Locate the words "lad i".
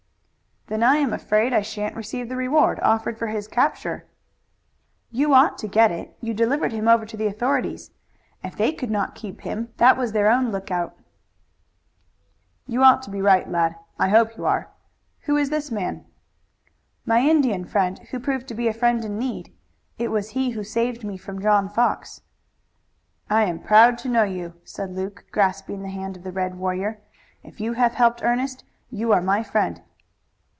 13.49-14.07